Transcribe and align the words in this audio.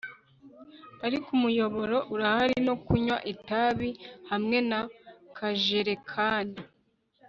Ariko 1.05 1.27
umuyoboro 1.37 1.97
urahari 2.13 2.57
no 2.67 2.75
kunywa 2.83 3.17
itabi 3.33 3.89
hamwe 4.31 4.57
na 4.69 4.79
kajerekani 5.37 6.59